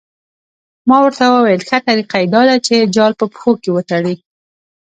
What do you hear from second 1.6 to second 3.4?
ښه طریقه یې دا ده چې جال په